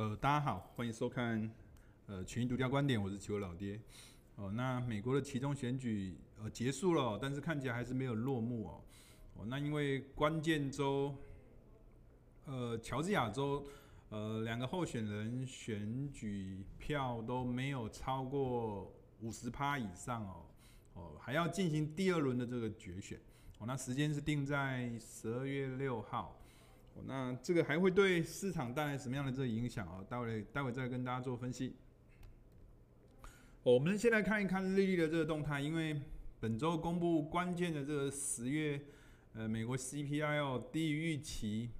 [0.00, 1.52] 呃，大家好，欢迎收看
[2.06, 3.78] 呃群益独家观点，我是期货老爹。
[4.36, 8.80] 哦、那美国的期中选举呃结束了，但是看起来还是没有落幕哦。
[9.34, 11.14] 哦，那因为关键州，
[12.46, 13.66] 呃，乔治亚州，
[14.08, 18.90] 呃，两个候选人选举票都没有超过
[19.20, 20.46] 五十趴以上哦。
[20.94, 23.20] 哦，还要进行第二轮的这个决选。
[23.58, 26.39] 哦，那时间是定在十二月六号。
[27.06, 30.04] 那这个还会对市场带来什么样的这个影响啊？
[30.08, 31.74] 待会待会再跟大家做分析。
[33.62, 36.00] 我们先来看一看利率的这个动态，因为
[36.40, 38.80] 本周公布关键的这个十月
[39.34, 41.70] 呃美国 CPI 哦低于预期，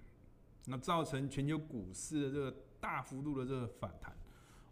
[0.66, 4.12] 那造成全球股市的这个大幅度的这个反弹。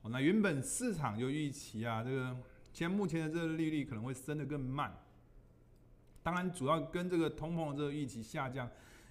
[0.03, 2.37] 哦，那原本市场就预期啊，这个
[2.73, 4.95] 现在目前的这个利率可能会升得更慢，
[6.23, 8.71] 当然主要跟这个通膨的这个预期下降。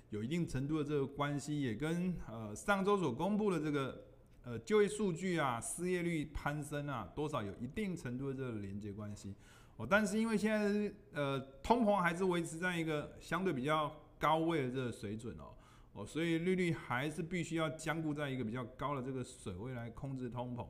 [0.09, 4.05] 有一定程度的这个关系，也跟呃上周所公布的这个
[4.45, 9.36] 呃就业数据啊、失业率攀升啊，多少有一定程度的这个连接关系。
[9.75, 15.53] 哦，但是因为现在呃通膨还是维持在一个相对比较高位的这个水准哦，
[15.91, 20.66] 哦，所以利率还是必须要僵固在一个比较高的这个水位来控制通膨。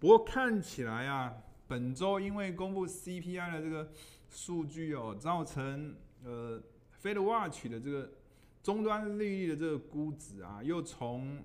[0.00, 1.32] 不过看起来啊，
[1.68, 3.88] 本周因为公布 CPI 的这个
[4.28, 5.94] 数据哦，造成
[6.24, 6.60] 呃
[7.00, 8.10] Fed Watch 的这个。
[8.62, 11.42] 终端利率的这个估值啊，又从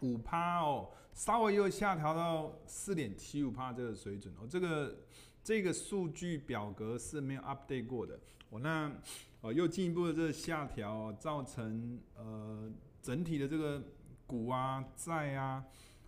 [0.00, 4.46] 五趴哦，稍微又下调到四点七五趴这个水准哦。
[4.48, 4.96] 这个
[5.44, 8.18] 这个数据表格是没有 update 过的
[8.50, 8.58] 哦。
[8.60, 8.90] 那
[9.42, 12.70] 呃又进一步的这个下调，造成呃
[13.02, 13.82] 整体的这个
[14.26, 15.64] 股啊、债啊、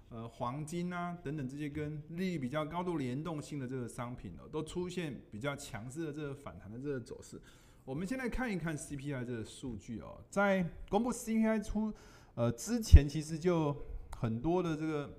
[0.09, 7.41] 呃黄金啊等等这些跟利率比较高度联动性的这个商品哦，都出现比较强势的这个反弹的这个走势。
[7.89, 11.91] 我们先来看一看 CPI 这个数据哦，在公布 CPI 出
[12.35, 13.75] 呃之前，其实就
[14.11, 15.19] 很多的这个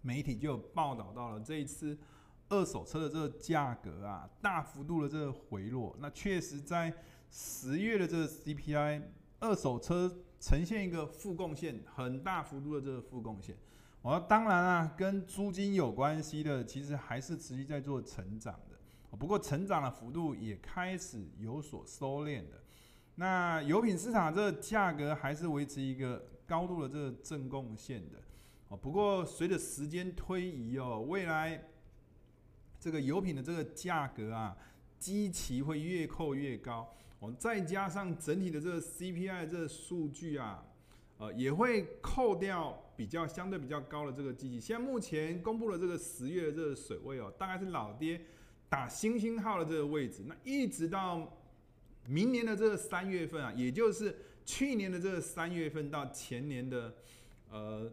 [0.00, 1.98] 媒体就有报道到了这一次
[2.48, 5.94] 二手车的这个价格啊大幅度的这个回落。
[6.00, 6.90] 那确实在
[7.30, 9.02] 十月的这个 CPI
[9.40, 13.54] 二手车呈现一个负贡献，很大幅度的这个负贡献。
[14.00, 18.58] 哦，当然啊，跟租金有关系的，其实还是持续在做成长。
[19.16, 22.62] 不过成长的幅度也开始有所收敛的。
[23.16, 28.18] 那油品市场这价格还是维持一个高度的这个正贡献的。
[28.68, 31.68] 哦，不过随着时间推移哦，未来
[32.80, 34.56] 这个油品的这个价格啊，
[34.98, 36.90] 基期会越扣越高。
[37.18, 40.64] 哦，再加上整体的这个 CPI 这个数据啊，
[41.18, 44.58] 呃，也会扣掉比较相对比较高的这个基期。
[44.58, 48.18] 现在目前公布了这个十月的这个水位哦，大概是老爹。
[48.72, 51.30] 打星星号的这个位置，那一直到
[52.06, 54.16] 明年的这个三月份啊，也就是
[54.46, 56.94] 去年的这个三月份到前年的
[57.50, 57.92] 呃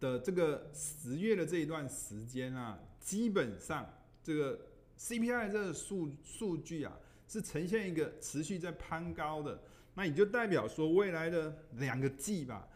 [0.00, 3.86] 的这个十月的这一段时间啊，基本上
[4.22, 4.58] 这个
[4.98, 9.60] CPI 这个数数据啊，是呈现一个持续在攀高的，
[9.92, 12.66] 那也就代表说未来的两个季吧，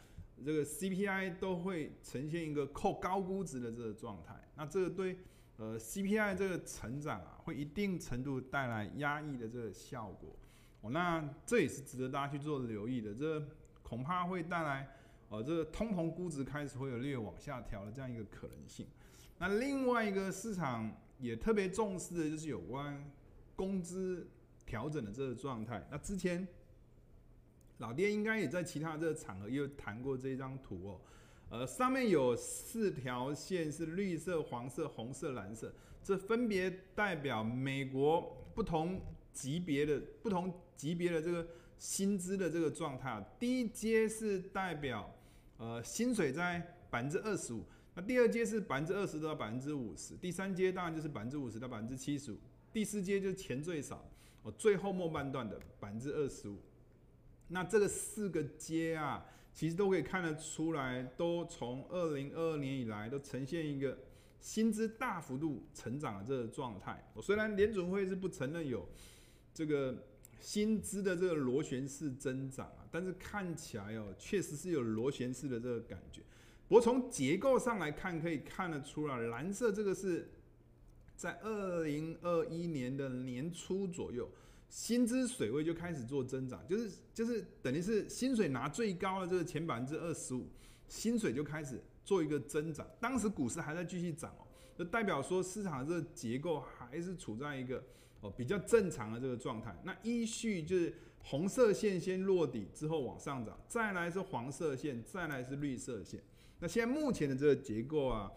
[0.44, 5.16] 这个 CPI 都会呈现一个扣高估值的这个状态，那这个对。
[5.56, 10.34] 呃，CPI 这个成长啊，会一定程度带来压抑的这个效果
[10.80, 10.90] 哦。
[10.90, 13.40] 那这也是值得大家去做留意的，这
[13.82, 14.96] 恐怕会带来
[15.28, 18.86] 呃这个通膨估值开始会有略往下调的这样一个可能性。
[19.38, 23.08] 那另外一个市场也特别重视的就是有关
[23.54, 24.28] 工资
[24.66, 25.86] 调整的这个状态。
[25.88, 26.46] 那之前
[27.78, 31.00] 老爹应该也在其他这个场合也有谈过这张图哦。
[31.50, 35.72] 呃，上面有四条线是绿色、黄色、红色、蓝色，
[36.02, 39.00] 这分别代表美国不同
[39.32, 41.46] 级别的不同级别的这个
[41.78, 43.24] 薪资的这个状态。
[43.38, 45.14] 第一阶是代表
[45.58, 46.58] 呃薪水在
[46.90, 47.62] 百分之二十五，
[47.94, 52.38] 那第二阶是百分之二十到百分之五十，第三阶当然就是百分之五十到百分之七十五，
[52.72, 54.10] 第四阶就是钱最少，
[54.42, 56.58] 哦，最后末半段的百分之二十五。
[57.46, 59.24] 那这个四个阶啊。
[59.54, 63.96] 其实都可以看得出来，都从二零二二年以来都呈现一个
[64.40, 67.08] 薪资大幅度成长的这个状态。
[67.14, 68.88] 我虽然联准会是不承认有
[69.54, 69.96] 这个
[70.40, 76.20] 薪资的这个螺旋式增长啊，但是看起来哦，确实是有螺旋式的这个感觉。
[76.66, 80.32] 不过从结构上来看，可以看得出来，蓝色这个是
[81.14, 84.28] 在二零二一年的年初左右。
[84.74, 90.48] 薪资水位就开始做增长，就是就是等于是薪水拿最高的这个前百分之二十五，
[90.88, 92.84] 薪水就开始做一个增长。
[93.00, 94.42] 当时股市还在继续涨哦，
[94.76, 97.84] 就代表说市场的这个结构还是处在一个
[98.20, 99.80] 哦比较正常的这个状态。
[99.84, 100.92] 那依序就是
[101.22, 106.20] 红色线先落底之后往上涨，再来是黄色线，再来是绿色线。
[106.58, 108.28] 那现在目前的这个结构啊，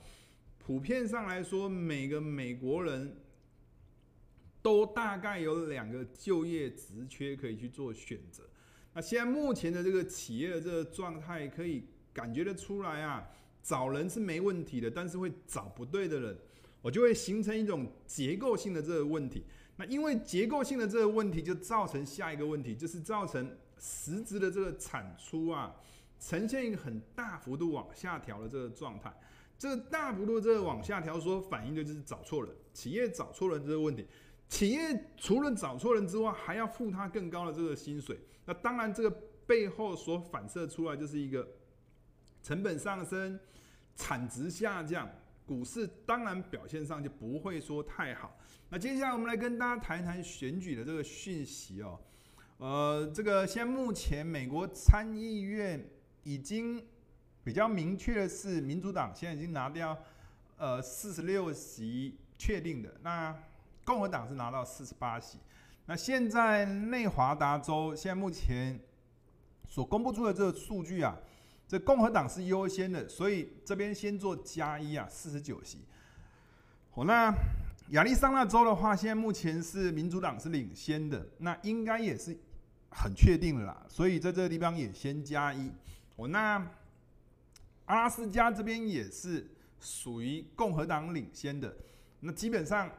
[0.60, 3.18] 普遍上来说，每个美国人
[4.68, 8.44] 都大概有两个就业职缺可以去做选择。
[8.94, 13.26] 那现在目前的这个企业的这个状态，可以感觉得出来啊，
[13.64, 16.38] 找人是没问题的，但是会找不对的人，
[16.82, 19.46] 我就会形成一种结构性的这个问题。
[19.78, 23.50] 那因为结构性的这个问题，就造成下一个问题，就是造成
[23.80, 25.74] 实质的这个产出啊，
[26.20, 29.18] 呈现一个很大幅度往下调的这个状态。
[29.58, 34.06] 这个大幅度这个往下调，所反映的就是找错人，企业找错人这个问题。
[34.50, 38.20] 企业除了找错人之外，还要付他更高的这个薪水。
[38.46, 39.10] 那当然，这个
[39.46, 41.48] 背后所反射出来就是一个
[42.42, 43.40] 成本上升、
[43.96, 45.10] 产值下降。
[45.46, 48.38] 股市当然表现上就不会说太好。
[48.70, 51.98] 那接下来我们来跟大家谈一谈选举的这个讯息哦。
[52.58, 55.90] 呃，这个现在目前美国参议院
[56.24, 56.86] 已经
[57.46, 59.98] 比较明确的是，民主党现在已经拿掉
[60.58, 63.34] 呃四十六席确定的，那
[63.88, 65.40] 共和党是拿到四十八席。
[65.86, 68.78] 那现在内华达州现在目前
[69.66, 71.18] 所公布出的这个数据啊。
[71.70, 75.80] 这共和党是优先的，所以这边先做加一啊，四十九席。
[76.92, 77.30] 好，那
[77.90, 82.38] 亚利桑那州的话，现在目前是民主党是领先的，那应该也是
[82.90, 85.70] 很确定的啦，所以在这个地方也先加一。
[86.16, 86.56] 哦，那
[87.84, 89.46] 阿拉斯加这边也是
[89.82, 91.76] 属于共和党领先的，
[92.22, 92.90] 那基本上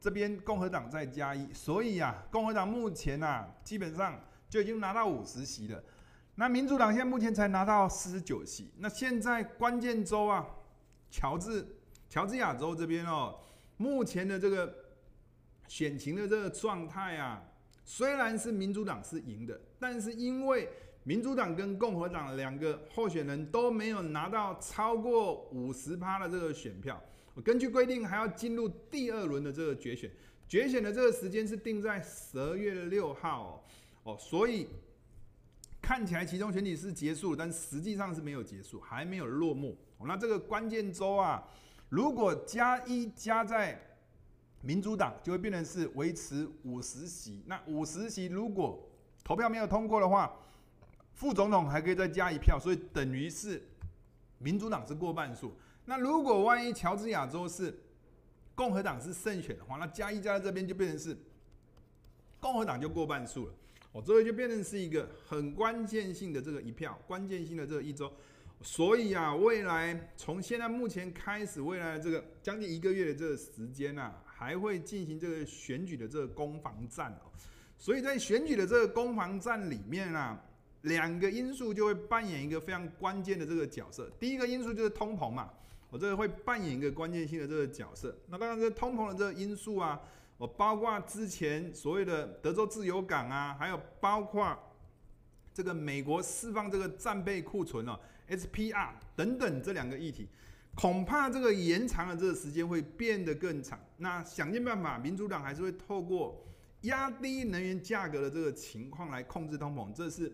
[0.00, 5.82] 这边共和党再加一，所以啊，共和党目前啊，基本上就已经拿到五十席了。
[6.36, 8.70] 那民主党现在目前才拿到四十九席。
[8.78, 10.46] 那现在关键州啊，
[11.10, 11.66] 乔治
[12.08, 13.40] 乔治亚州这边哦，
[13.76, 14.72] 目前的这个
[15.66, 17.42] 选情的这个状态啊，
[17.84, 20.68] 虽然是民主党是赢的，但是因为
[21.02, 27.02] 民主党跟共和党两个候选人都没有拿到超过五十趴的这个选票，
[27.42, 30.10] 根据规定还要进入第二轮的这个决选，
[30.48, 33.62] 决选的这个时间是定在十二月六号
[34.04, 34.68] 哦，哦，所以。
[35.80, 39.74] 看起来其中选举是结束了，但实际上是没有结束，还没有落幕。
[40.04, 41.42] 那这个关键周啊，
[41.88, 43.80] 如果加一加在
[44.60, 47.42] 民主党，就会变成是维持五十席。
[47.46, 48.86] 那五十席如果
[49.24, 50.36] 投票没有通过的话，
[51.14, 53.62] 副总统还可以再加一票，所以等于是
[54.38, 55.56] 民主党是过半数。
[55.88, 57.74] 那如果万一乔治亚州是
[58.54, 61.16] 共和党是胜选的话，那加一加在这边就变成是
[62.38, 63.54] 共和党就过半数了。
[63.92, 68.12] 哦，这个就变成是一个很关键性的这个一票，关键性的这个一周，
[68.60, 77.32] 所以啊，未来从现在目前开始，未来这个将近一个月的这个时间啊，还会进行这个选举的这个攻防战哦。
[77.78, 80.38] 所以在选举的这个攻防战里面啊，
[80.82, 84.10] 两个因素就会扮演一个非常关键的这个角色。
[84.20, 85.50] 第一个因素就是通膨嘛，
[85.90, 88.16] 我这个会扮演一个关键性的这个角色。
[88.28, 90.00] 那当然，这通膨的这个因素啊。
[90.36, 94.56] 我包括之前所谓的德州自由港啊，还有包括
[95.52, 97.98] 这个美国释放这个战备库存哦
[98.28, 100.28] ，SPR 等等这两个议题，
[100.76, 103.76] 恐怕这个延长的这个时间会变得更长。
[103.96, 106.46] 那想尽办法，民主党还是会透过
[106.82, 110.32] 压低能源价格的这个情况来控制通膨，这是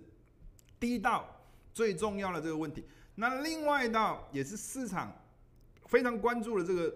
[0.78, 1.34] 第一道
[1.72, 2.84] 最重要的这个问题。
[3.14, 5.10] 那另外一道也是市场
[5.86, 6.94] 非常关注的这个。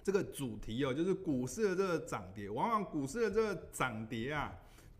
[0.00, 4.50] 这个主题哦，就是股市的这个涨跌，往往股市的这个涨跌啊，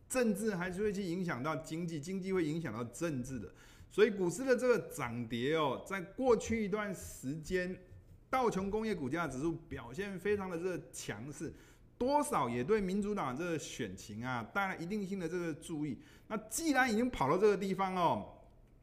[0.07, 3.49] 政治还是会去影响到经济，经济会影响到政治的。
[3.91, 7.75] 所以股市的这个涨跌哦，在过去一段时间，
[8.29, 11.51] 道琼工业股价指数表现非常的这个强势，
[11.97, 15.97] 多少也对民主党这个选情啊带来一定性的这个注意。
[16.27, 18.29] 那既然已经跑到这个地方哦，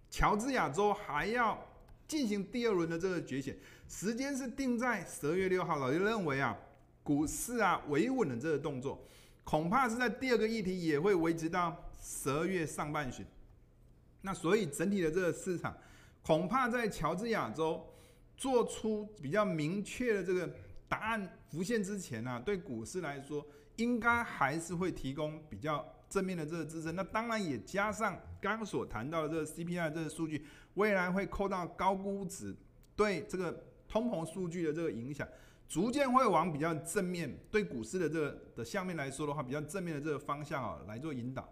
[0.10, 1.64] 乔治亚州还要
[2.08, 3.56] 进行第二轮的这个决选。
[3.88, 6.58] 时间是定在十二月六号，老爹认为啊，
[7.04, 9.00] 股市啊维稳的这个动作，
[9.44, 13.26] 恐怕是在第二个议题也会维持到十二月上半旬。
[14.22, 15.78] 那所以整体的这个市场，
[16.24, 17.88] 恐怕在乔治亚州
[18.36, 20.52] 做出比较明确的这个
[20.90, 26.96] 答案浮现之前呢、啊，对股市来说，应该还是会提供比较正面的这个支撑。
[26.96, 32.54] 那当然也加上刚刚所谈到的这个 CPI 这个数据，未来会扣到高估值，
[32.96, 33.64] 对这个。
[33.96, 35.26] 通膨数据的这个影响，
[35.70, 41.48] 逐渐会往比较正面，对股市的这个的下面来说的话，比较正面的这个方向啊来做引导。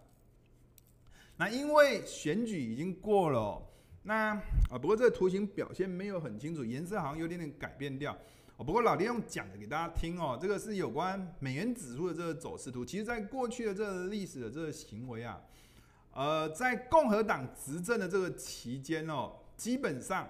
[1.38, 3.66] 那因为选举已经过了，
[4.04, 4.34] 那
[4.70, 8.12] 啊不过这个图形表现没有很清楚，颜色好像有点点改变掉。
[8.58, 12.84] 哦，不过老爹用讲的给大家听哦，这个是有关美元指数的这个走势图。
[12.84, 15.42] 其实，在过去的这个历史的这个行为啊，
[16.12, 20.28] 呃，在共和党执政的这个期间哦，基本上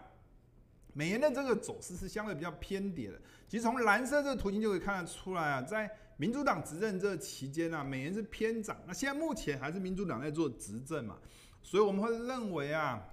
[0.93, 3.19] 美元的这个走势是相对比较偏跌的。
[3.47, 8.77] 其实从蓝色这个图形就可以看得出来啊，在民主党执政这期间啊，美元是偏涨。
[8.87, 11.17] 那现在目前还是民主党在做执政嘛，
[11.61, 13.03] 所以我们会认为啊，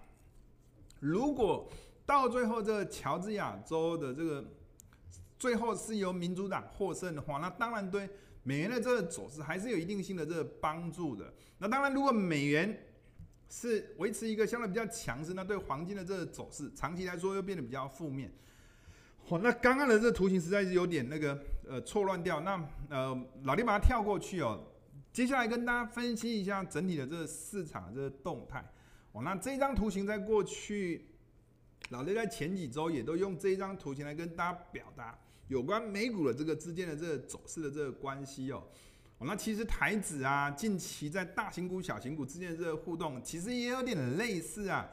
[1.00, 1.68] 如果
[2.06, 4.44] 到最后这个乔治亚州的这个
[5.38, 8.08] 最后是由民主党获胜的话，那当然对
[8.42, 11.32] 美元的这个走势还是有一定性的这个帮助的。
[11.58, 12.78] 那当然，如果美元
[13.50, 18.32] 是维持一个相对比较强势，那对黄金的这个走势长期来说又变得比较负面。
[19.28, 21.38] 哦，那刚刚的这个图形实在是有点那个
[21.68, 22.40] 呃错乱掉。
[22.40, 24.58] 那呃老弟把它跳过去哦。
[25.12, 28.64] 接下来跟大家分析一下整体的这个市场的这个动态。
[29.12, 31.06] 哦，那这张图形在过去。
[31.88, 38.62] 老弟在前几周也都用这一张图形来跟大家表达有关美股的这个之间的这个走势的这个关系哦。
[39.26, 44.88] 那其实台指啊，近期在大型股、小型股之间的这个互动，其实也有点类似啊。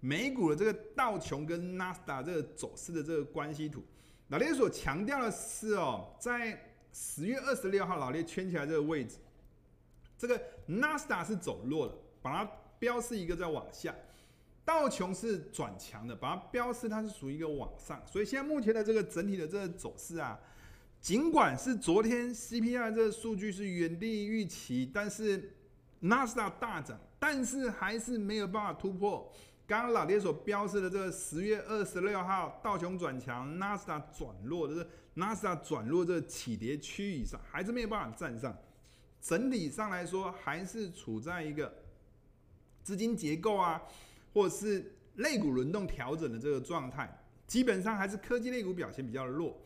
[0.00, 3.82] 美股的这个道琼跟纳斯达这个走势的这个关系图，
[4.28, 6.58] 老爹所强调的是哦，在
[6.92, 9.16] 十月二十六号，老爹圈起来这个位置，
[10.16, 13.94] 这个纳斯达是走弱的，把它标示一个在往下。
[14.64, 20.38] 道琼是转强的，把它标示它是属于一个往上，所以现在目前的这个整体的这个走势啊，
[21.00, 25.54] 尽管是昨天 CPI 这个数据是远低于预期，但是
[26.00, 29.32] 纳斯达大涨，但是还是没有办法突破
[29.66, 38.56] 刚刚老爹所标示的这个十月二十六号道琼转强，纳斯达转弱的这纳斯达转弱这个起跌区域以上，还是没有办法站上。
[39.20, 41.72] 整体上来说，还是处在一个
[42.82, 43.82] 资金结构啊。
[44.34, 47.10] 或者是类股轮动调整的这个状态，
[47.46, 49.58] 基本上还是科技类股表现比较弱。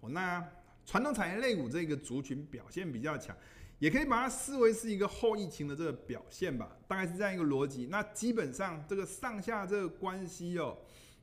[0.00, 0.44] 哦，那
[0.86, 3.36] 传统产业类股这个族群表现比较强，
[3.80, 7.88] 也可以把它视为是一个后疫情的这个表现吧，大概是这样一个逻辑。
[7.90, 10.78] 那基本上这个上下这个关系哦，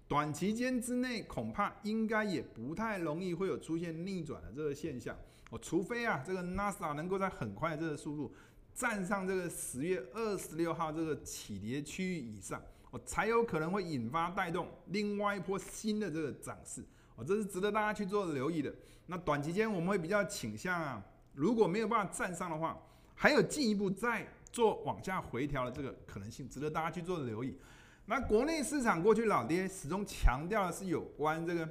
[0.06, 5.18] 短期间之内恐怕应该也不太容易会有出现逆转的这个现象。
[5.50, 8.34] 哦，除非啊这个纳斯达能够在很快的这个速度
[8.74, 12.62] 站上这个十月二十六号这个起跌区域以上。
[12.92, 16.84] 哦，才有可能会引发带动另外一波新的这个涨势，
[17.24, 18.74] 这是值得大家去做留意的。
[19.08, 21.04] 那短期间我们会比较倾向啊，
[21.34, 22.78] 如果没有办法站上的话，
[23.16, 27.58] 还有进一步再做往下回调的这个可能性，值得大家去做留意。
[28.06, 31.68] 那国内市场过去老爹始终强调的是有关这个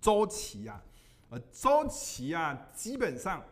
[0.00, 0.82] 周期啊，
[1.30, 3.42] 呃，周期啊，基本上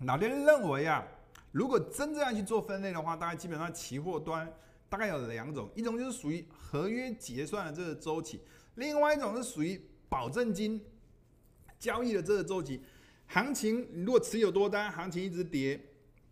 [0.00, 1.06] 老爹认为啊，
[1.52, 4.50] 如果真正要去做分类的话，大概基本上期货端。
[4.88, 8.42] 大概有两种，一种就是属于合约结算的这个周期，
[8.74, 10.78] 另外一种是属于保证金
[11.78, 12.82] 交易的这个周期。
[13.28, 15.80] 行情如果持有多单，行情一直跌，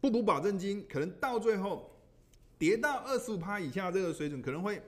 [0.00, 1.98] 不补保证金，可能到最后
[2.58, 4.82] 跌到二十五趴以下这个水准，可能会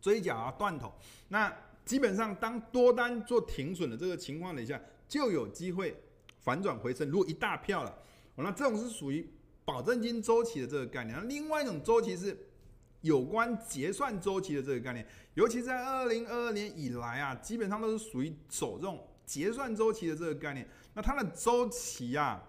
[0.00, 0.90] 追缴啊断头。
[1.28, 5.94] 那基本上当多单做停损的这个情况底下，就有机会
[6.38, 7.10] 反转回升。
[7.10, 7.98] 如果一大票了，
[8.36, 9.28] 那这种是属于
[9.64, 11.14] 保证金周期的这个概念。
[11.14, 12.34] 那另外一种周期是。
[13.02, 15.06] 有关结算周期的这个概念，
[15.36, 20.66] 尤其在二零二二年以来啊，基本上都是属于走这种结算周期的这个概念。
[20.94, 22.42] 那它的周期啊，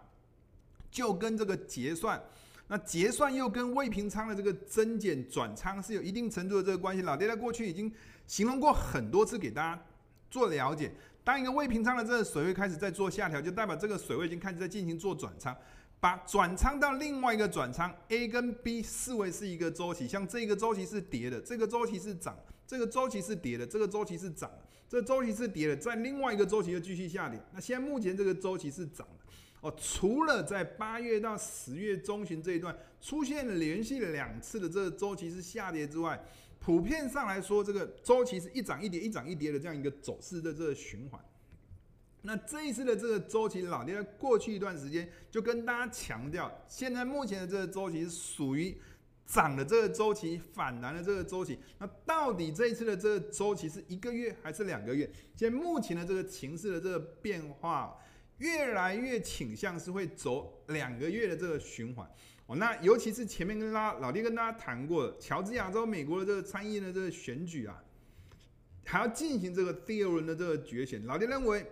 [0.90, 2.22] 就跟这个结算，
[2.70, 7.02] 那结算又跟未平仓的这个增减转仓是有一定程度的这个关系。
[7.02, 7.94] 老爹在过去已经
[8.26, 9.86] 形容过很多次给大家
[10.32, 10.90] 做了解，
[11.26, 15.54] 当一个未平仓的这个水位开始在做下调，就代表这个水位已经开始在进行做转仓。
[16.00, 27.42] 把转仓到另外一个转仓 A 跟 B 视为是一个周期，像这个周期是跌的，这个周期是涨，这个周期是跌的，这个周期是涨的，这个周期是跌的，在另外一个周期又继续下跌。
[27.54, 29.26] 那现在目前这个周期是涨的
[29.62, 36.22] 哦，除了在八月到十月中旬这一段出现了连续两次的这个周期是下跌之外，
[36.60, 41.20] 普遍上来说，这个周期是一涨一跌，一涨一跌的这样一个走势的这个循环。
[42.24, 48.76] 那这一次的这个周期，老爹在过去一段时间就跟大家强调，现在目前的这个周期是属于
[49.28, 51.60] 涨的这个周期，反弹的这个周期。
[51.78, 55.08] 那到底这一次的这个周期是一个月还是两个月？
[55.36, 57.96] 现在目前的这个情势的这个变化，
[58.38, 62.10] 越来越倾向是会走两个月的这个循环。
[62.48, 67.84] 哦，那尤其是前面跟大家老爹跟大家谈过的，乔治亚州美国的这个参议院的这个选举啊，
[68.86, 71.66] 还要进行这个第二轮的这个决选，老爹认为。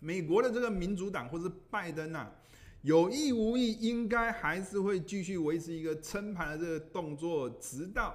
[0.00, 2.32] 美国的这个民主党或是拜登呐、啊，
[2.84, 8.14] 有意无意应该还是会继续维持一个撑盘的这个动作，直到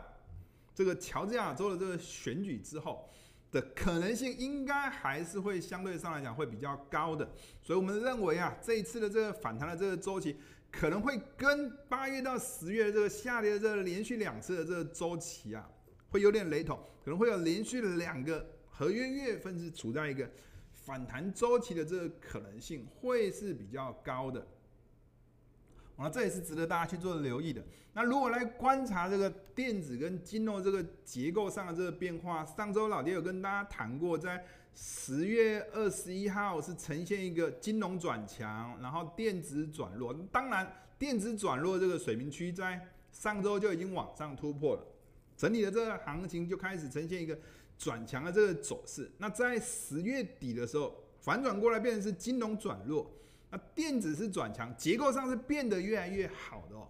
[0.75, 3.09] 这个乔治亚州的这个选举之后
[3.51, 7.27] 的可能性，应该还是会相对上来讲会比较高的。
[7.63, 10.37] 所以我们认为啊，这一次的这个反弹的这个周期，
[10.71, 15.67] 可能会跟八月到十月这个下跌的这个连续两次的这个周期啊，
[16.11, 20.29] 会有点雷同，可能会有连续两个合约月份是处在一个
[20.71, 24.45] 反弹周期的这个可能性会是比较高的。
[25.99, 27.61] 啊这也是值得大家去做留意的。
[27.93, 40.15] 那如果来观察这个电子跟金融这个结构上的这个变化，上周老爹有跟大家谈过，在十月二十一号是呈现一个金融转强，然后电子转弱。
[40.31, 42.79] 当然，电子转弱这个水平区在
[43.11, 44.83] 上周就已经往上突破了，
[45.35, 47.37] 整体的这个行情就开始呈现一个
[47.77, 49.11] 转强的这个走势。
[49.17, 53.11] 那在十月底的时候反转过来，变成是金融转弱。
[53.51, 56.87] 那电子是转强，结构上是变得越来越好的哦。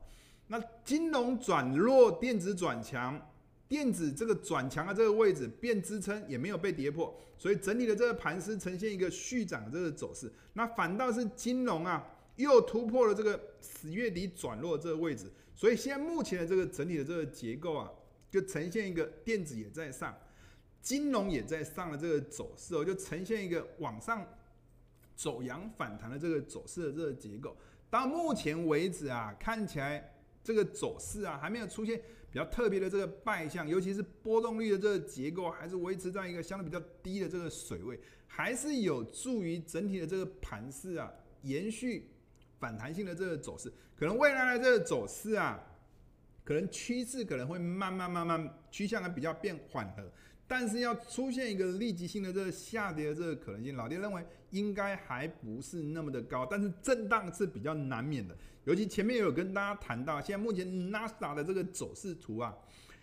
[0.47, 3.29] 那金融转弱，电子转强，
[3.67, 10.29] 电子这个转强的这个位置变支撑也没有被跌破，所以整体的这个盘势呈现一个续涨这个走势。
[10.53, 17.89] 那反倒是金融啊，又突破了这个十月底转弱这个位置，所以现在目前的这个整体的这个结构啊，
[18.29, 20.17] 就呈现一个电子也在上，
[20.81, 24.27] 金融也在上的这个走势哦，就呈现一个往上。
[25.19, 27.53] 走阳反弹的这个走势的这个结构，
[27.89, 31.99] 到目前为止啊，看起来这个走势啊还没有出现
[32.31, 41.11] 比较特别的这个败象，尤其是波动率的这个结构还是维持在一个相对比较低的这个水位，还是有助于整体的这个盘势啊
[41.41, 42.09] 延续
[42.57, 43.69] 反弹性的这个走势。
[43.97, 45.61] 可能未来的这个走势啊，
[46.45, 50.09] 可能趋势可能会慢慢慢慢趋向的比较变缓和。
[50.49, 58.35] 但是要出现一个立即性的这个下跌的这个可能性，老爹认为应该还不是那么的高，但是震荡是比较难免的。
[58.65, 62.51] 尤其前面有跟大家谈到，现在目前纳斯达的这个走势图啊，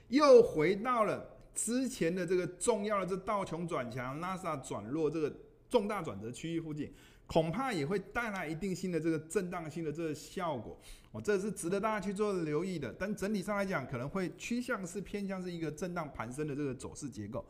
[0.09, 1.25] 又回到了
[1.55, 5.33] 之前的这个重要的这道琼转强、纳斯达转弱这个
[5.71, 6.93] 重大转折区域附近。
[7.29, 10.81] 恐怕也会带来一定性的这个震荡性的这个效果，
[11.17, 12.95] 哦，这是值得大家去做留意的。
[12.99, 17.45] 但整体上来讲，可能会趋向是偏向是一个震荡盘升的这个走势结构。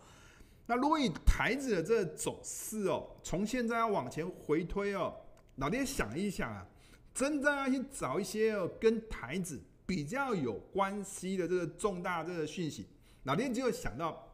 [0.67, 5.15] 那如果以台指的这个走势哦，从现在要往前回推哦，
[5.57, 6.67] 老爹想一想啊，
[7.15, 12.87] 真正要去找一些哦跟台指比较有关系的这个重大这个讯息，
[13.25, 14.29] 老爹就想到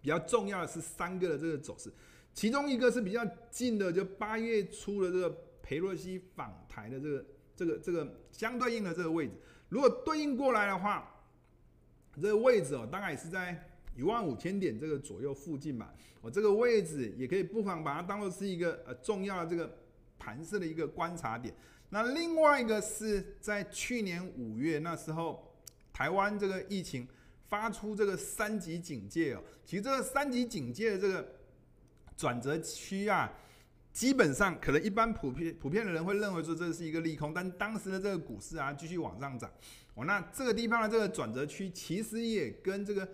[0.00, 1.92] 比较重要的是三个的这个走势。
[2.34, 5.30] 其中一个是比较近的，就八月初的这个
[5.62, 7.24] 裴洛西访台的这个
[7.64, 9.32] 这个这个相对应的这个位置，
[9.68, 11.22] 如果对应过来的话，
[12.16, 15.94] 这个位置哦，大概是在一万五千点这个左右附近吧。
[16.20, 19.78] 我这个位置也可以不妨把它当做是一个呃重要的这个
[20.18, 21.54] 盘势的一个观察点。
[21.90, 25.54] 那另外一个是在去年五月那时候，
[25.92, 27.06] 台湾这个疫情
[27.48, 31.26] 发出这个三级警戒哦，其实这个三级警戒的这个。
[32.14, 33.32] 转折区啊，
[33.92, 39.50] 基本上可能一般普遍普遍的人会认为说这是一个利空，但当时的这个股市啊继续往上涨。
[39.94, 43.06] 哦，那这个地方的这个转折区其实也跟这个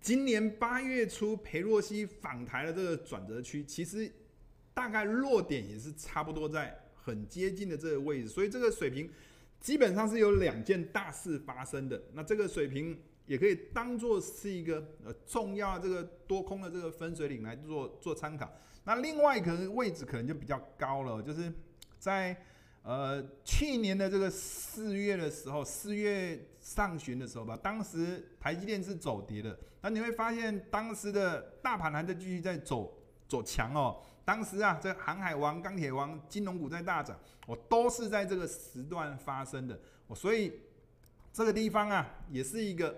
[0.00, 4.12] 今年八月初裴洛西访台的这个转折区，其实
[4.74, 9.10] 大概落点也是差不多在很接近的这个位置，所以这个水平
[9.58, 12.02] 基本上是有两件大事发生的。
[12.12, 12.98] 那这个水平。
[13.26, 18.52] 也可以当做是一个呃重要这个多空的这个分水岭来做做参考。
[18.84, 21.50] 那另外一个位置可能就比较高了，就是
[21.98, 22.36] 在
[22.82, 32.94] 呃去年的这个四月的时候，四月上旬的时候吧，当时台积电是走跌的，那你会发现当时的大盘还在继续在走
[33.26, 34.02] 走强哦。
[34.22, 40.60] 当时啊，这航海王、钢铁王、金融股在大涨，我都是在这个时段发生的，我所以
[41.32, 42.94] 这个地方啊，也是一个。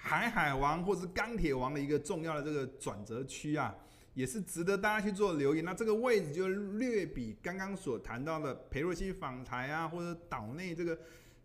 [0.00, 3.74] 海海王或是钢铁王的一个重要的这个转折区啊，
[4.14, 5.60] 也是值得大家去做留意。
[5.60, 10.96] 那这个位置就略比刚刚所谈到的裴洛西访台啊，或者岛内这个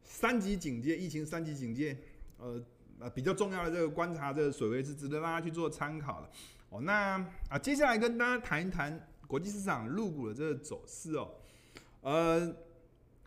[0.04, 1.98] 三级警戒、疫情三级警戒，
[2.38, 2.64] 呃
[3.00, 6.30] 呃比较重要的这个观察这个水位是值得大家去做参考的。
[6.70, 11.32] 哦，那啊接下来跟大家谈一谈国际市场入股的这个走势哦，
[12.02, 12.56] 呃。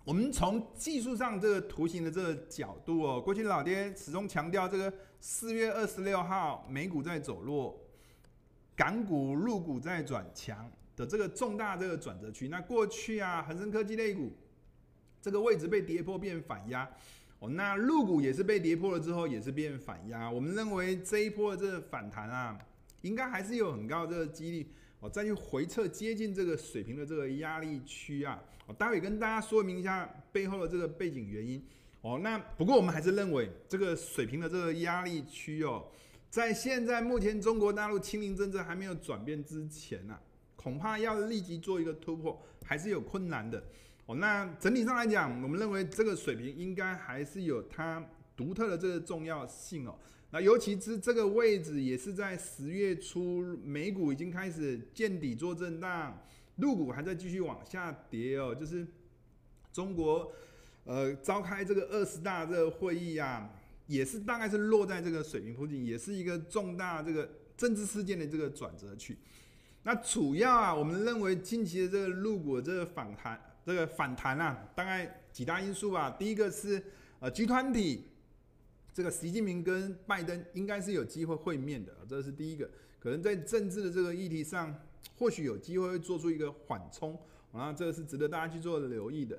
[0.07, 7.77] 我们从技术上这个图形的这个角度哦，过去老爹始终强调这个四月二十六号美股在走弱，
[8.77, 12.47] 港股、入股在转强的这个重大这个转折区。
[12.47, 14.31] 那过去啊，恒生科技类股
[15.21, 16.88] 这个位置被跌破变反压
[17.40, 20.31] 哦，那入股也是被跌破了之后也是变反压。
[20.31, 22.57] 我们认为这一波的这个反弹啊，
[23.03, 24.71] 应该还是有很高的这个几率。
[25.09, 31.64] 再去回测接近这个水平的这个压力区啊，我待会跟大家说明一下背后的这个背景原因
[32.03, 32.19] 哦。
[32.23, 35.87] 那不过我们还是认为这个水平的这个压力区哦，
[36.31, 40.21] 在现在目前中国大陆清零政策还没有转变之前啊，
[40.57, 43.62] 恐怕要立即做一个突破还是有困难的
[44.07, 48.05] 哦，那整体上来讲，我们认为这个水平应该还是有它
[48.37, 49.99] 独特的这个重要性哦。
[50.31, 56.21] 那尤其是这个位置，也是在十月初，美股已经开始见底做震荡，
[56.57, 58.55] 陆股还在继续往下跌哦。
[58.55, 58.87] 就是
[59.73, 60.33] 中国
[60.85, 63.51] 呃召开这个二十大这个会议啊，
[63.87, 69.17] 也是大概是落在这个水平附近，也是一个重大这个政治事件的这个转折区。
[69.85, 73.41] 那主要啊，我们认为近期的这个陆股的这个反弹。
[73.65, 76.09] 这个反弹啊，大概几大因素吧。
[76.17, 76.81] 第一个是
[77.19, 78.05] 呃集团体，
[78.96, 82.66] 这个习近平跟拜登应该是有机会会面的，这是第一个。
[82.98, 84.74] 可能在政治的这个议题上，
[85.18, 87.14] 或许有机会会做出一个缓冲，
[87.52, 89.38] 啊，这个是值得大家去做留意的。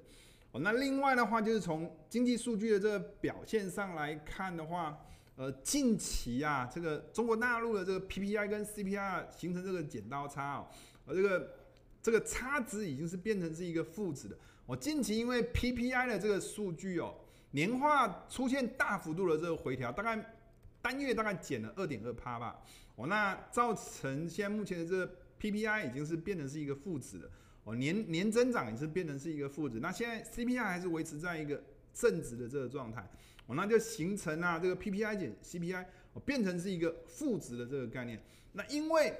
[0.51, 4.95] 哦，那另外的话，就是从经济数据的这个表现上来看的话，
[5.35, 10.67] 呃，近期啊，这个中国大陆的这个 PPI 跟 CPI 形成这个剪刀差哦，
[11.07, 11.51] 呃，这个。
[11.99, 14.37] 这个差值已经是变成是一个负值的。
[14.65, 17.13] 我近期因为 PPI 的这个数据哦，
[17.51, 20.36] 年化出现大幅度的这个回调，大概
[20.81, 22.62] 单月大概减了二点二趴吧。
[22.95, 27.29] 哦，那造成现在目前的这个 PPI 已经是变成是一个负值了。
[27.63, 29.79] 哦，年年增长也是变成是一个负值。
[29.79, 31.62] 那现在 CPI 还是维持在一个
[31.93, 33.07] 正值的这个状态。
[33.45, 38.21] 哦，那就形成啊这个 PPI 减 CPI 哦变成是一个负值的这个概念。
[38.53, 39.13] 那因为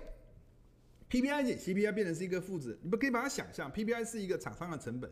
[1.10, 5.12] PPI 减 CPI 变成是一个负值，你不可以把它想象，PPI 是一个厂商的成本，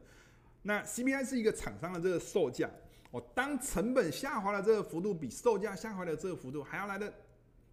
[0.63, 2.69] 那 CPI 是一个厂商的这个售价。
[3.15, 7.13] 哦，当成本下滑的这个幅度比售价下滑的这个幅度还要来得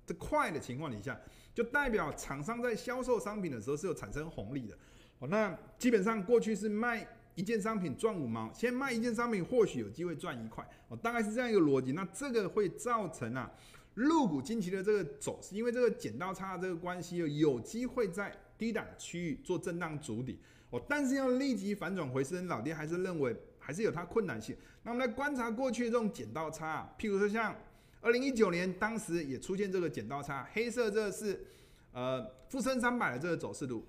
[0.06, 1.20] 这快的情况底下，
[1.52, 4.78] 就代表厂商在销售商品的时候是有产生红利的。
[5.18, 10.64] 哦，那基本上过去是卖一件商品赚五毛，现在卖一件商品或许有机会赚一块。
[10.86, 11.90] 哦，大概是这样一个逻辑。
[11.90, 13.50] 那这个会造成啊。
[13.94, 20.38] 入股近期的这个走势，因为这个剪刀差的这个关系，有机会在低档区域做震荡筑底
[20.70, 24.56] 哦，但是要立即反转回升，老爹还是认为还是有它困难性。
[24.82, 27.54] 那我们来观察过去这种剪刀差，譬如说像
[28.00, 31.46] 二零一九年，当时也出现这个剪刀差，黑色这是
[31.92, 32.20] 呃
[32.50, 33.86] 沪深三百的这个走势图，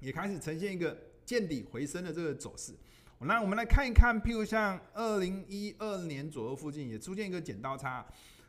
[0.00, 2.72] 也开始呈现一个见底回升的这个走势。
[3.20, 8.04] 那我们来看一看，譬如像二零一二年左右附近也出现一个剪刀差。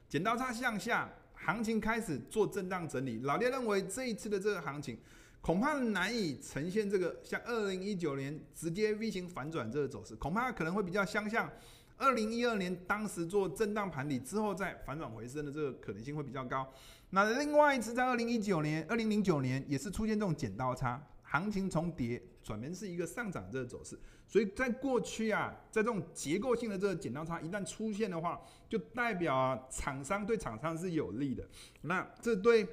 [0.08, 3.20] 剪刀差向下，行情开始做震荡整理。
[3.20, 4.98] 老爹认为这一次的这个行情，
[5.42, 11.50] 恐怕难以呈现这个像二零一九年直接 V 型反转这个走势，恐怕可能会比较相像
[11.98, 16.72] 二零一二年当时做震荡盘底之后再反转回升的这个可能性会比较高。
[17.12, 21.02] 那另外一次在二零一九年、二零零九年也是出现这种剪刀差。
[21.32, 23.96] 行情从跌转变是一个上涨这个走势，
[24.28, 31.48] 所以在过去啊，在这种结构性的这个剪刀差一旦出现的话，就代表啊厂商对厂商是有利的，
[31.82, 32.68] 那这对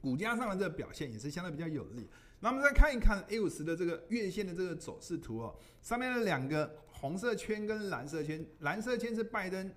[0.00, 2.08] 股价上的这个表现也是相对比较有利。
[2.40, 9.72] 那我们再看一看 A 五十的这个月线的这个走势图哦，上面的两个红色圈跟蓝色圈，蓝色圈是拜登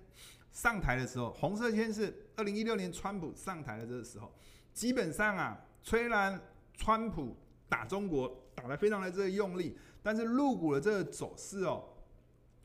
[0.52, 4.32] 上台的时候，红色圈是二零一六年川普上台的这个时候，
[4.72, 6.40] 基本上啊，虽然
[6.74, 7.36] 川普
[7.68, 11.82] 打中国打得非常的这个用力，但是陆股的这个走势哦，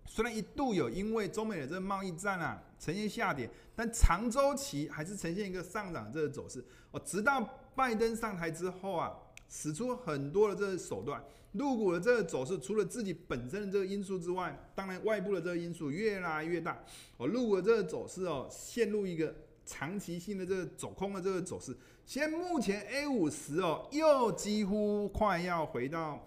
[0.05, 6.99] 虽然一度有因为中美的这个贸易战啊呈现下跌，但长周期还是呈现一个上涨这个走势哦。
[7.05, 7.41] 直到
[7.75, 9.11] 拜登上台之后啊，
[9.49, 16.83] 使出很多的这个手段，陆股的这个走势除了自己本身的这个因素之外，当然外部的这个因素越来越大
[17.17, 17.27] 哦。
[17.27, 19.35] 陆股的这个走势哦，陷入一个
[19.65, 21.75] 长期性的这个走空的这个走势。
[22.05, 26.25] 现在目前 A 五十哦，又几乎快要回到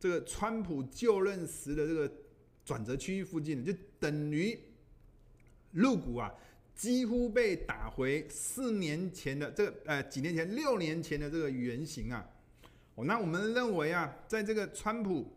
[0.00, 2.10] 这个川普就任时的这个
[2.64, 4.58] 转折区域附近，就等于
[5.72, 6.32] 入股啊，
[6.74, 12.26] 几乎被打回四年前的这个呃几年前六年前的这个原型啊。
[12.94, 15.32] 哦，那我们认为啊，在这个川普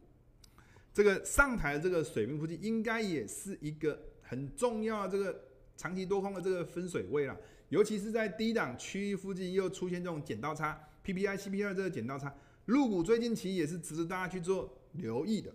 [0.94, 5.42] 这个上台的这个水平附近，应该也是一个很重要的这个
[5.78, 7.38] 长期多空的这个分水位了。
[7.70, 12.34] 尤其是在低档区域附近又出现这种剪刀差，PPI、CPI 这个剪刀差，
[12.66, 15.52] 入股最近其实也是值得大家去做留意的，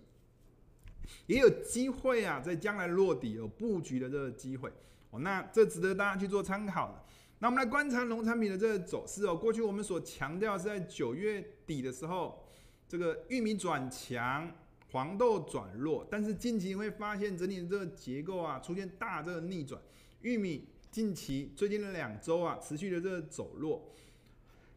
[1.27, 4.71] 也有机会啊，在将来落底有布局的这个机会
[5.09, 7.03] 哦，那这值得大家去做参考的。
[7.39, 12.45] 那我们来观察农产品的这个走势哦，过去我们所强调是在九月底的时候，
[12.87, 14.51] 这个玉米转强，
[14.91, 19.81] 黄豆转弱，但是近期你会发现整体的这个结构啊出现大这个逆转，
[20.21, 20.67] 玉米。
[20.91, 23.81] 近期最近的两周啊，持续的这个走弱，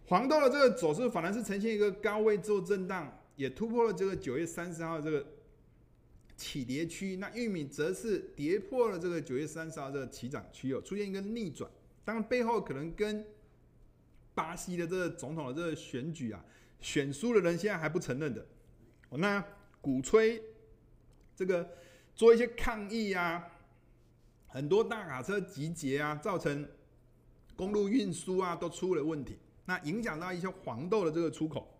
[0.06, 5.26] 黄豆的这个走势反而是呈现一个高位做震荡，也突破了这个九月三十号这个
[6.36, 7.16] 起跌区。
[7.16, 11.70] 那玉米则是跌破了这个九月三十号这个起涨区，有出现一个逆转。
[12.04, 13.24] 当然背后可能跟
[14.34, 16.44] 巴西的这个总统的这个选举啊，
[16.80, 18.44] 选输的人现在还不承认的。
[19.10, 19.42] 那
[19.80, 20.42] 鼓吹
[21.36, 21.68] 这个
[22.14, 23.46] 做一些抗议啊，
[24.48, 26.68] 很多大卡车集结啊，造成
[27.54, 31.78] 公路运输啊都出了问题，那影响到一些黄豆的这个出口，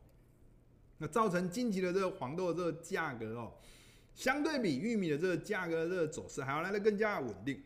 [0.99, 3.53] 那造成近期的这个黄豆的这个价格哦，
[4.15, 7.61] 相对比玉米的这个价格的这个走势还要来得更加稳定。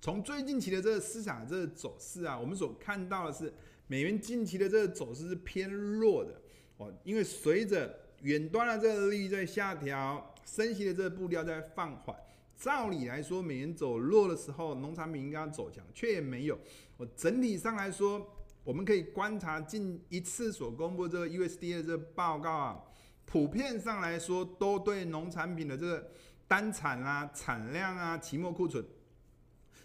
[0.00, 3.52] 从最近期的这个市场的这个走势啊，我们所看到的是
[3.86, 6.40] 美元近期的这个走势是偏弱的
[6.76, 12.16] 哦，因为随着远端的这个利率在下调，升息的这个步调在放缓。
[12.56, 16.58] 照理来说，美元走弱的时候，农产品应该要走强，却也没有。
[16.96, 18.24] 我整体上来说，
[18.64, 22.84] 我们可以观察近一次所公布这个 USDA 的这个报告啊，
[23.30, 26.10] 普遍上来说都对农产品的这个
[26.46, 28.82] 单产啊、产量啊、期末库存。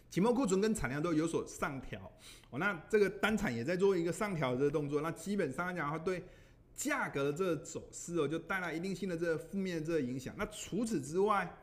[0.10, 2.00] 期末库存跟产量都有所上调，
[2.52, 6.24] 哦，那这个单产也在做一个上调的这个动作，那基本上来讲的话，对
[6.74, 10.34] 价格的这个走势哦，就带来一定性的这个负面的这个影响。
[10.38, 11.58] 那除此之外，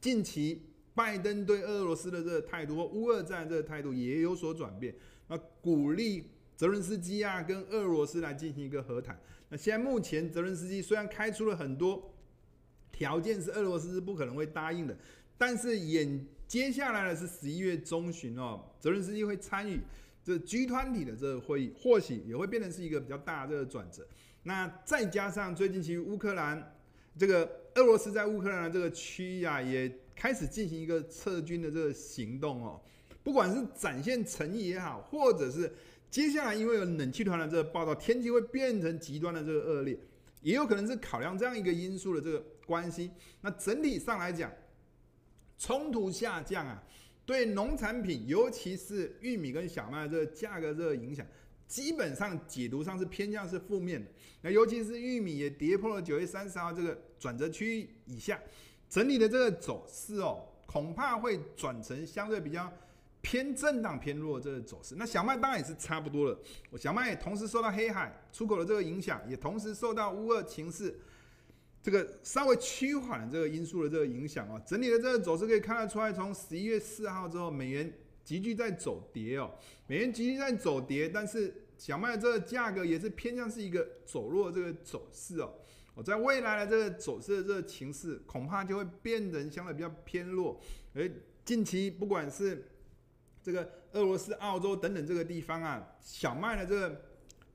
[0.00, 0.62] 近期
[0.94, 4.94] 拜登对俄罗斯的这个态度或乌俄战这个态度也有所转变，
[5.26, 9.20] 那鼓励泽伦斯基啊跟俄罗斯来进行一个和谈。
[9.48, 12.14] 那现在目前泽伦斯基虽然开出了很多
[12.92, 14.96] 条件，是俄罗斯是不可能会答应的，
[15.36, 16.26] 但是眼。
[16.48, 19.80] 接下来呢是十一月中旬哦，泽伦斯基会参与
[20.22, 24.06] 这 G 团体的这个会议，或许也会变成是一个比较大的这个转折。
[24.44, 26.76] 那再加上最近其实乌克兰
[27.18, 32.80] 这个俄罗斯在乌克兰的这个区域啊，也开始进行一个撤军的这个行动哦。
[33.24, 35.74] 不管是展现诚意也好，或者是
[36.10, 39.98] 接下来因为有冷气团的这个报道，天气会变成极端的这个恶劣，
[40.42, 43.10] 也有可能是考量这样一个因素的这个关系。
[43.40, 44.52] 那整体上来讲。
[45.58, 46.84] 冲突下降啊，
[47.24, 51.26] 对农产品，尤其是玉米跟小麦这个价格这个影响，
[51.66, 54.10] 基本上解读上是偏向是负面的。
[54.42, 58.38] 那尤其是玉米也跌破了九月三十号这个转折区域以下，
[58.90, 62.70] 整体的这个走势哦，恐怕会转成相对比较
[63.26, 64.94] 偏震荡偏弱这个走势。
[64.96, 66.38] 那小麦当然也是差不多了，
[66.70, 70.96] 我小麦也同时受到黑海出口的这个影响，也同时受到乌俄情势。
[71.82, 79.50] 这个稍微趋缓的这个因素的这个影响啊，整体的这个走势可以看得出来，从十一月四号之后，美元急剧在走跌哦，
[79.88, 85.52] 美元急剧在走跌，但是小麦的这个价格也是偏向是一个走弱的这个走势哦。
[85.94, 90.60] 我在未来的这个走势的这个情势，恐怕就会变得相对比较偏弱。
[90.94, 91.10] 而
[91.44, 92.64] 近期不管是
[93.46, 97.00] 这个俄罗斯、澳洲等等这个地方啊，小麦的这个。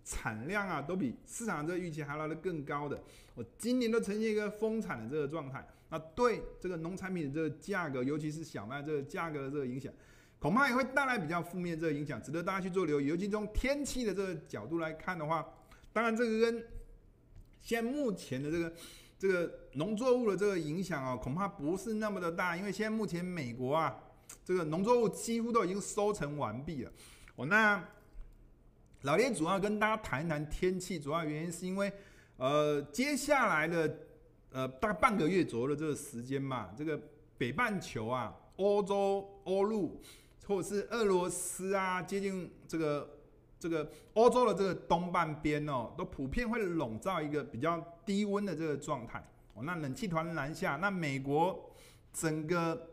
[0.04, 3.00] 产量啊，都比市场这个预期还来得更高的。
[3.36, 9.94] 我今年都呈现一个丰产的这个状态，那对这个农产品的这个价格，尤其是小麦这个价格的这个影响，
[10.40, 13.06] 恐怕也会带来比较负面这个影响，值得大家去做留意。
[13.06, 15.48] 尤其从天气的这个角度来看的话，
[15.94, 16.66] 当然这个跟
[17.62, 18.74] 现目前的这个
[19.20, 24.04] 这个农作物的这个影响啊，恐怕不是那么的大，因为现在目前美国啊，
[24.44, 26.92] 这个农作物几乎都已经收成完毕了。
[27.36, 27.84] 哦那。
[29.04, 31.92] 老爹主要跟大家谈一谈天气，主要原因是因为，
[32.38, 33.98] 呃，接下来的
[34.52, 37.02] 呃大概半个月左右的这个时间嘛，这个
[37.36, 40.00] 北半球啊，欧洲、欧陆
[40.46, 43.10] 或者是俄罗斯啊，接近这个
[43.60, 49.28] 这个欧洲的这个东半边哦，都普遍会笼罩一个比较低温的这个状态。
[49.56, 51.72] 哦，那冷气团南下，那美国
[52.14, 52.91] 整个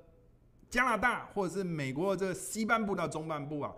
[0.70, 3.72] 加拿大或者是美国的这个西半部到中半部啊。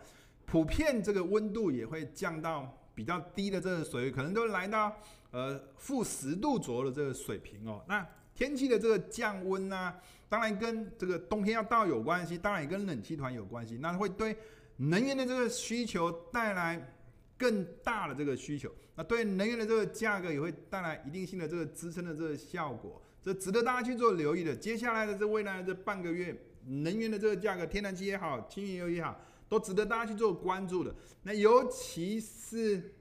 [0.47, 4.93] 普遍这个温度也会降到比较低的这个水位，可能都来到
[5.31, 7.85] 呃负十度左右的这个水平哦。
[7.89, 9.97] 那天气的这个降温呢、啊，
[10.29, 13.79] 当然跟这个冬天要到有关系，当然也跟冷气团有关系。
[13.81, 14.37] 那会对
[14.77, 16.93] 能源的这个需求带来
[17.39, 24.57] 更大的这个需求，那对能源的这个价格也会带来一定性的这个支撑的这个效果，这值得大家去做留意的。
[24.57, 26.35] 接下来的这未来的这半个月，
[26.67, 29.21] 能源的这个价格，天然气也好，轻原油也好。
[29.49, 30.95] 都值得大家去做关注的。
[31.25, 32.95] 那尤其是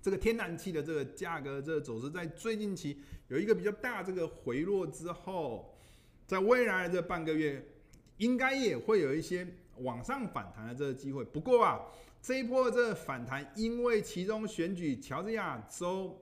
[0.00, 5.74] 这个天然气的这个价格，这个走势在最近期有一个比较大这个回落之后，
[6.26, 7.62] 在未来的这半个月，
[8.16, 9.46] 应该也会有一些
[9.80, 11.22] 往上反弹的这个机会。
[11.22, 11.78] 不过啊，
[12.22, 16.18] 这一波这个反弹，因为其中选举乔治亚州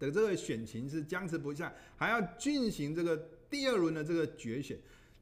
[0.00, 3.16] 的这个选情是僵持不下，还要进行这个
[3.48, 4.76] 第二轮的这个决选。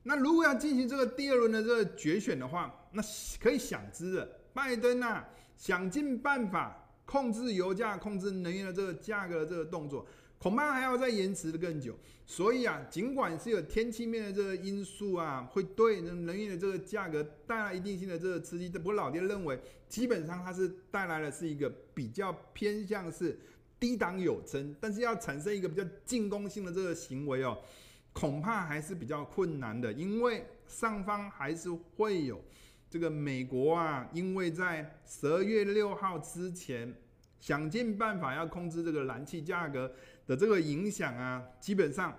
[0.09, 3.03] 那如果要进行这个第二轮的这个决选的话，那
[3.41, 10.07] 可以想知的，拜登啊，想尽办法控制油价、控制能源的这个价格的这个动作，
[10.39, 11.99] 恐怕还要再延迟的更久。
[12.25, 23.37] 所以啊，尽管是有天气面的这个因素啊，会对能源的这个价格带来一定性的这个刺激，不过老爹认为，基本上它是带来的是一个比较偏向是
[23.81, 27.59] 低档有增，但是要产生一个比较进攻性的这个行为哦。
[28.19, 32.43] 恐怕还是比较困难的，因为上方还是会有
[32.89, 36.95] 这个美国啊，因为在十二月六号之前
[37.39, 39.93] 想尽办法要控制这个燃气价格
[40.27, 42.17] 的这个影响啊，基本上。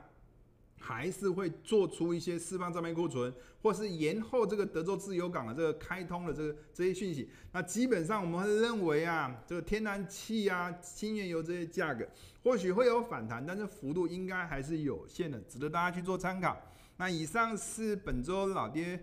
[0.80, 7.30] 还是会做出一些释放账面库存，或是延后这个德州自由港的这个开通的这个这些讯息。
[7.52, 12.08] 那基本上我们会认为啊，这个天然气啊、新原油这些价格
[12.44, 16.58] 或许会有反弹，但是幅度应该还是有限的，值得大家去做参考。
[16.98, 19.00] 那以上是本周老爹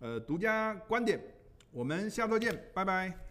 [0.00, 1.20] 呃独家观点，
[1.70, 3.29] 我们下周见，拜拜。